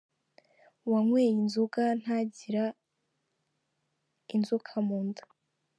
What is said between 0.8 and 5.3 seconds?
Uwanyweye inzoga ntagira inzoka mu nda